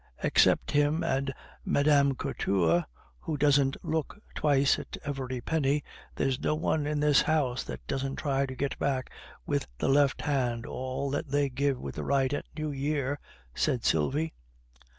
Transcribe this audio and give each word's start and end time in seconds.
'""Except 0.23 0.71
him 0.71 1.03
and 1.03 1.31
Mme. 1.63 2.13
Couture, 2.15 2.85
who 3.19 3.37
doesn't 3.37 3.77
look 3.85 4.19
twice 4.33 4.79
at 4.79 4.97
every 5.03 5.41
penny, 5.41 5.83
there's 6.15 6.39
no 6.39 6.55
one 6.55 6.87
in 6.87 6.99
the 6.99 7.13
house 7.27 7.63
that 7.65 7.85
doesn't 7.85 8.15
try 8.15 8.47
to 8.47 8.55
get 8.55 8.79
back 8.79 9.11
with 9.45 9.67
the 9.77 9.89
left 9.89 10.21
hand 10.23 10.65
all 10.65 11.11
that 11.11 11.27
they 11.29 11.49
give 11.49 11.79
with 11.79 11.93
the 11.93 12.03
right 12.03 12.33
at 12.33 12.45
New 12.57 12.71
Year," 12.71 13.19
said 13.53 13.85
Sylvie. 13.85 14.33